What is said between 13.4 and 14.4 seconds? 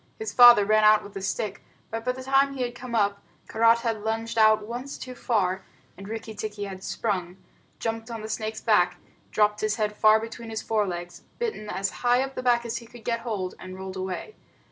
and rolled away.